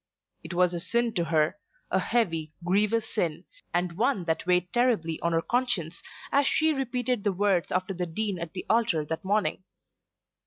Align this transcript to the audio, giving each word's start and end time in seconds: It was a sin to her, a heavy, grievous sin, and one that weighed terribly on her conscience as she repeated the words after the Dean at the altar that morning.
It 0.43 0.55
was 0.55 0.73
a 0.73 0.79
sin 0.79 1.13
to 1.13 1.25
her, 1.25 1.57
a 1.91 1.99
heavy, 1.99 2.55
grievous 2.65 3.07
sin, 3.07 3.45
and 3.71 3.91
one 3.99 4.23
that 4.23 4.47
weighed 4.47 4.73
terribly 4.73 5.19
on 5.21 5.31
her 5.31 5.43
conscience 5.43 6.01
as 6.31 6.47
she 6.47 6.73
repeated 6.73 7.23
the 7.23 7.31
words 7.31 7.71
after 7.71 7.93
the 7.93 8.07
Dean 8.07 8.39
at 8.39 8.53
the 8.53 8.65
altar 8.67 9.05
that 9.05 9.23
morning. 9.23 9.63